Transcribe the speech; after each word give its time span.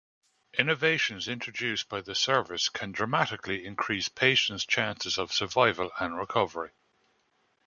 Innovations 0.57 1.27
introduced 1.27 1.87
by 1.87 2.01
the 2.01 2.15
service 2.15 2.69
can 2.69 2.91
dramatically 2.91 3.63
increase 3.63 4.09
patient's 4.09 4.65
chances 4.65 5.19
of 5.19 5.31
survival 5.31 5.91
and 5.99 6.17
recovery. 6.17 6.71